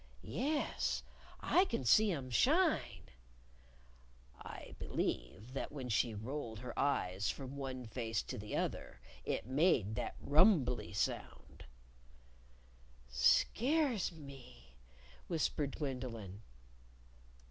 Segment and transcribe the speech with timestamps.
[0.23, 1.03] "Yes.
[1.41, 3.03] I can see 'em shine!"
[4.41, 9.45] "I believe that when she rolled her eyes from one face to the other it
[9.45, 11.65] made that rumbley sound."
[13.11, 14.73] "Scares me,"
[15.27, 16.41] whispered Gwendolyn.